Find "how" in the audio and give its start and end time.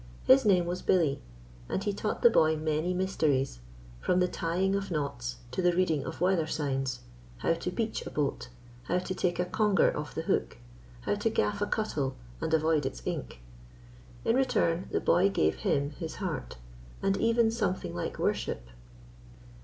7.37-7.53, 8.85-8.97, 11.01-11.13